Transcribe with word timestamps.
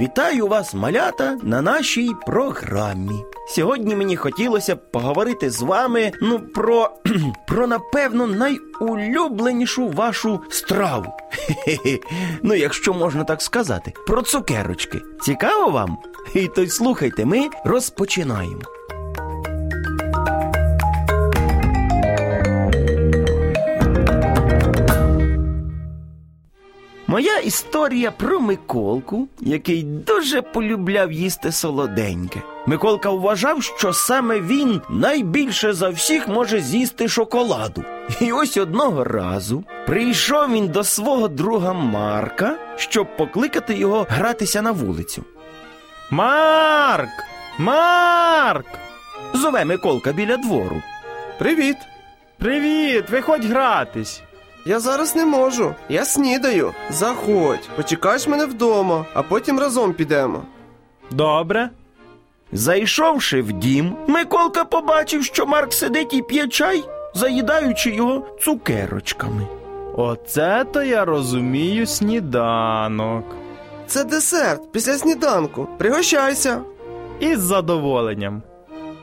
Вітаю 0.00 0.46
вас, 0.46 0.74
малята, 0.74 1.38
на 1.42 1.62
нашій 1.62 2.10
програмі. 2.26 3.24
Сьогодні 3.48 3.96
мені 3.96 4.16
хотілося 4.16 4.76
б 4.76 4.90
поговорити 4.90 5.50
з 5.50 5.62
вами 5.62 6.12
ну 6.22 6.40
про, 6.40 6.90
про 7.48 7.66
напевно, 7.66 8.26
найулюбленішу 8.26 9.88
вашу 9.88 10.40
страву. 10.50 11.12
Ну, 12.42 12.54
якщо 12.54 12.94
можна 12.94 13.24
так 13.24 13.42
сказати, 13.42 13.92
про 14.06 14.22
цукерочки. 14.22 15.00
Цікаво 15.22 15.70
вам? 15.70 15.98
І 16.34 16.48
то 16.48 16.62
й 16.62 16.68
слухайте, 16.68 17.24
ми 17.24 17.48
розпочинаємо. 17.64 18.62
Моя 27.20 27.38
історія 27.38 28.10
про 28.10 28.40
Миколку, 28.40 29.28
який 29.40 29.82
дуже 29.82 30.42
полюбляв 30.42 31.12
їсти 31.12 31.52
солоденьке. 31.52 32.42
Миколка 32.66 33.10
вважав, 33.10 33.62
що 33.62 33.92
саме 33.92 34.40
він 34.40 34.80
найбільше 34.90 35.72
за 35.72 35.88
всіх 35.88 36.28
може 36.28 36.60
з'їсти 36.60 37.08
шоколаду. 37.08 37.84
І 38.20 38.32
ось 38.32 38.56
одного 38.56 39.04
разу 39.04 39.64
прийшов 39.86 40.52
він 40.52 40.68
до 40.68 40.84
свого 40.84 41.28
друга 41.28 41.72
Марка, 41.72 42.58
щоб 42.76 43.16
покликати 43.16 43.74
його 43.74 44.06
гратися 44.08 44.62
на 44.62 44.72
вулицю. 44.72 45.24
Марк! 46.10 47.10
Марк! 47.58 48.66
Зове 49.34 49.64
Миколка 49.64 50.12
біля 50.12 50.36
двору. 50.36 50.82
Привіт! 51.38 51.76
Привіт! 52.38 53.04
Виходь 53.10 53.44
гратись. 53.44 54.22
Я 54.64 54.80
зараз 54.80 55.16
не 55.16 55.24
можу. 55.24 55.74
Я 55.88 56.04
снідаю. 56.04 56.72
Заходь, 56.90 57.68
почекаєш 57.76 58.26
мене 58.28 58.46
вдома, 58.46 59.04
а 59.14 59.22
потім 59.22 59.60
разом 59.60 59.92
підемо. 59.92 60.42
Добре? 61.10 61.70
Зайшовши 62.52 63.42
в 63.42 63.52
дім, 63.52 63.96
Миколка 64.06 64.64
побачив, 64.64 65.24
що 65.24 65.46
Марк 65.46 65.72
сидить 65.72 66.14
і 66.14 66.22
п'є 66.22 66.48
чай, 66.48 66.84
заїдаючи 67.14 67.90
його 67.90 68.26
цукерочками. 68.40 69.46
Оце 69.96 70.64
то 70.72 70.82
я 70.82 71.04
розумію 71.04 71.86
сніданок. 71.86 73.24
Це 73.86 74.04
десерт 74.04 74.72
після 74.72 74.92
сніданку. 74.92 75.68
Пригощайся. 75.78 76.60
Із 77.20 77.40
задоволенням. 77.40 78.42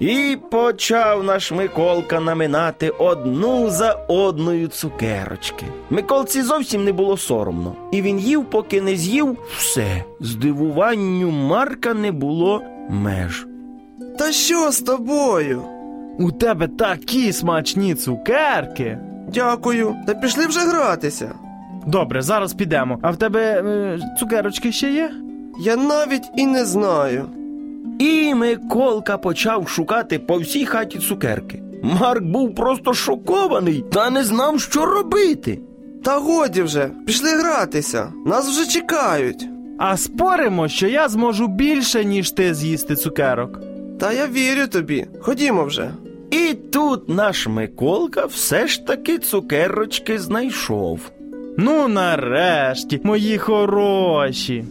І 0.00 0.38
почав 0.50 1.24
наш 1.24 1.52
Миколка 1.52 2.20
наминати 2.20 2.90
одну 2.90 3.70
за 3.70 3.92
одною 3.92 4.68
цукерочки. 4.68 5.66
Миколці 5.90 6.42
зовсім 6.42 6.84
не 6.84 6.92
було 6.92 7.16
соромно, 7.16 7.74
і 7.92 8.02
він 8.02 8.18
їв, 8.18 8.44
поки 8.44 8.80
не 8.80 8.96
з'їв 8.96 9.38
все. 9.56 10.04
Здивуванню 10.20 11.30
Марка 11.30 11.94
не 11.94 12.12
було 12.12 12.62
меж. 12.90 13.46
Та 14.18 14.32
що 14.32 14.70
з 14.70 14.80
тобою? 14.80 15.62
У 16.18 16.32
тебе 16.32 16.68
такі 16.68 17.32
смачні 17.32 17.94
цукерки. 17.94 18.98
Дякую. 19.34 19.96
Та 20.06 20.14
пішли 20.14 20.46
вже 20.46 20.60
гратися. 20.60 21.32
Добре, 21.86 22.22
зараз 22.22 22.54
підемо. 22.54 22.98
А 23.02 23.10
в 23.10 23.16
тебе 23.16 23.40
е, 23.42 23.98
цукерочки 24.18 24.72
ще 24.72 24.90
є? 24.92 25.10
Я 25.60 25.76
навіть 25.76 26.30
і 26.36 26.46
не 26.46 26.64
знаю. 26.64 27.26
І 28.00 28.34
Миколка 28.34 29.18
почав 29.18 29.68
шукати 29.68 30.18
по 30.18 30.38
всій 30.38 30.66
хаті 30.66 30.98
цукерки. 30.98 31.62
Марк 31.82 32.22
був 32.22 32.54
просто 32.54 32.94
шокований 32.94 33.84
та 33.92 34.10
не 34.10 34.24
знав, 34.24 34.60
що 34.60 34.86
робити. 34.86 35.60
Та 36.04 36.18
годі 36.18 36.62
вже, 36.62 36.90
пішли 37.06 37.30
гратися. 37.30 38.12
Нас 38.26 38.48
вже 38.48 38.66
чекають. 38.66 39.48
А 39.78 39.96
споримо, 39.96 40.68
що 40.68 40.88
я 40.88 41.08
зможу 41.08 41.48
більше, 41.48 42.04
ніж 42.04 42.30
ти 42.30 42.54
з'їсти 42.54 42.96
цукерок. 42.96 43.60
Та 44.00 44.12
я 44.12 44.26
вірю 44.26 44.66
тобі. 44.66 45.06
Ходімо 45.20 45.64
вже. 45.64 45.90
І 46.30 46.54
тут 46.54 47.08
наш 47.08 47.46
Миколка 47.46 48.26
все 48.26 48.66
ж 48.66 48.86
таки 48.86 49.18
цукерочки 49.18 50.18
знайшов. 50.18 51.00
Ну, 51.58 51.88
нарешті, 51.88 53.00
мої 53.04 53.38
хороші. 53.38 54.64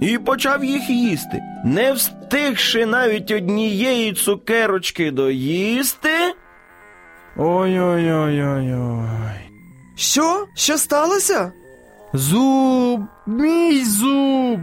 І 0.00 0.18
почав 0.18 0.64
їх 0.64 0.90
їсти, 0.90 1.42
не 1.64 1.92
встигши 1.92 2.86
навіть 2.86 3.30
однієї 3.30 4.12
цукерочки 4.12 5.10
доїсти. 5.10 6.34
Ой-ой-ой-ой-ой. 7.36 9.50
Що? 9.96 10.46
Що 10.54 10.78
сталося? 10.78 11.52
Зуб, 12.12 13.00
мій 13.26 13.84
зуб. 13.84 14.60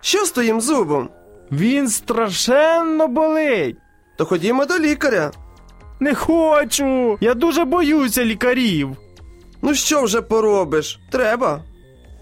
Що 0.00 0.24
з 0.24 0.30
твоїм 0.30 0.60
зубом? 0.60 1.08
Він 1.52 1.88
страшенно 1.88 3.08
болить. 3.08 3.76
То 4.16 4.24
ходімо 4.24 4.66
до 4.66 4.78
лікаря. 4.78 5.30
Не 6.00 6.14
хочу. 6.14 7.18
Я 7.20 7.34
дуже 7.34 7.64
боюся 7.64 8.24
лікарів. 8.24 8.96
Ну 9.62 9.74
що 9.74 10.02
вже 10.02 10.22
поробиш? 10.22 11.00
Треба. 11.10 11.62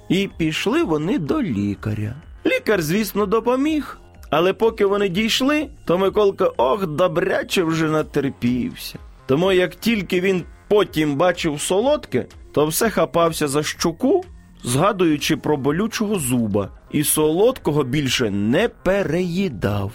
І 0.09 0.29
пішли 0.39 0.83
вони 0.83 1.19
до 1.19 1.43
лікаря. 1.43 2.15
Лікар, 2.47 2.83
звісно, 2.83 3.27
допоміг. 3.27 3.99
Але 4.31 4.53
поки 4.53 4.87
вони 4.87 5.09
дійшли, 5.09 5.69
то 5.85 5.99
Миколка 5.99 6.51
ох 6.57 6.87
добряче 6.87 7.63
вже 7.63 7.89
натерпівся. 7.89 8.99
Тому 9.27 9.53
як 9.53 9.75
тільки 9.75 10.21
він 10.21 10.45
потім 10.69 11.17
бачив 11.17 11.61
солодке, 11.61 12.27
то 12.53 12.67
все 12.67 12.91
хапався 12.91 13.49
за 13.49 13.63
щуку, 13.63 14.25
згадуючи 14.65 15.37
про 15.37 15.57
болючого 15.57 16.19
зуба, 16.19 16.71
і 16.91 17.05
солодкого 17.05 17.85
більше 17.85 18.31
не 18.31 18.69
переїдав. 18.69 19.93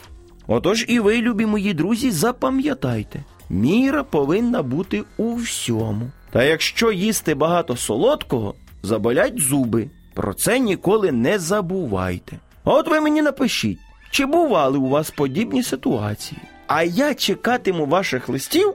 Отож 0.47 0.85
і 0.87 0.99
ви, 0.99 1.21
любі 1.21 1.45
мої 1.45 1.73
друзі, 1.73 2.11
запам'ятайте, 2.11 3.23
міра 3.49 4.03
повинна 4.03 4.63
бути 4.63 5.03
у 5.17 5.35
всьому. 5.35 6.11
Та 6.31 6.43
якщо 6.43 6.91
їсти 6.91 7.35
багато 7.35 7.77
солодкого, 7.77 8.55
заболять 8.83 9.39
зуби. 9.39 9.89
Про 10.13 10.33
це 10.33 10.59
ніколи 10.59 11.11
не 11.11 11.39
забувайте. 11.39 12.37
От 12.63 12.87
ви 12.87 13.01
мені 13.01 13.21
напишіть, 13.21 13.79
чи 14.11 14.25
бували 14.25 14.77
у 14.77 14.89
вас 14.89 15.11
подібні 15.11 15.63
ситуації? 15.63 16.41
А 16.67 16.83
я 16.83 17.13
чекатиму 17.13 17.85
ваших 17.85 18.29
листів 18.29 18.73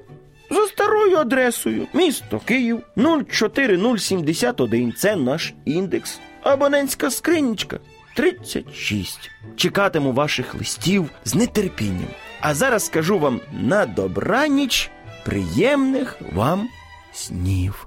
за 0.51 0.67
старою 0.67 1.17
адресою. 1.17 1.87
Місто 1.93 2.41
Київ 2.45 2.83
04071. 3.31 4.93
Це 4.93 5.17
наш 5.17 5.55
індекс. 5.65 6.21
Абонентська 6.43 7.11
скринічка 7.11 7.79
36. 8.15 9.31
Чекатиму 9.57 10.13
ваших 10.13 10.55
листів 10.55 11.11
з 11.25 11.47
нетерпінням. 11.47 12.09
А 12.41 12.55
зараз 12.55 12.85
скажу 12.85 13.19
вам 13.19 13.41
на 13.53 13.87
добраніч 13.87 14.91
приємних 15.25 16.19
вам 16.33 16.69
снів. 17.13 17.86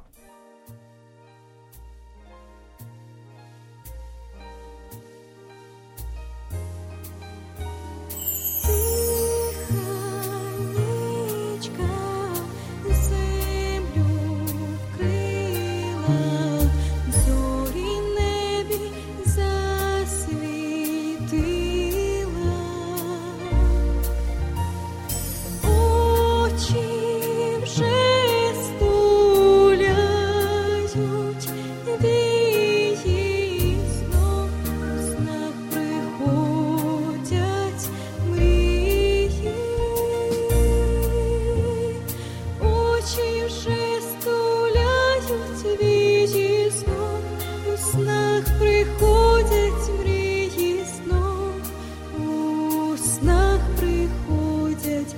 снах 53.39 53.61
приходять. 53.77 55.15